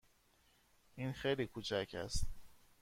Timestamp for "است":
2.05-2.25